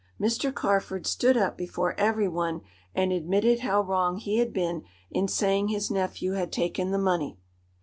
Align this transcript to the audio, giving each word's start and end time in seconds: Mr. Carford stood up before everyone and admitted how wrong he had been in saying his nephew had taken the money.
Mr. 0.19 0.51
Carford 0.51 1.05
stood 1.05 1.37
up 1.37 1.55
before 1.55 1.93
everyone 1.95 2.61
and 2.95 3.11
admitted 3.13 3.59
how 3.59 3.81
wrong 3.83 4.17
he 4.17 4.37
had 4.39 4.51
been 4.51 4.81
in 5.11 5.27
saying 5.27 5.67
his 5.67 5.91
nephew 5.91 6.31
had 6.31 6.51
taken 6.51 6.89
the 6.89 6.97
money. 6.97 7.37